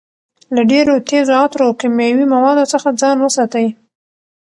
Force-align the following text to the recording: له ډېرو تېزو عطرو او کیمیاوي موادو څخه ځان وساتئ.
له 0.55 0.61
ډېرو 0.71 0.93
تېزو 1.07 1.33
عطرو 1.43 1.63
او 1.67 1.71
کیمیاوي 1.81 2.25
موادو 2.33 2.69
څخه 2.73 2.97
ځان 3.01 3.17
وساتئ. 3.21 3.67